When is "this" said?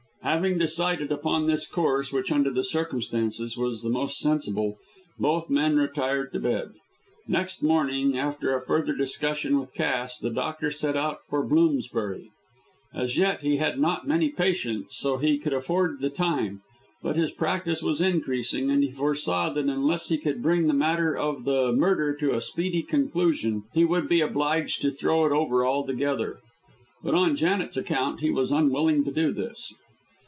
1.47-1.67, 29.33-29.73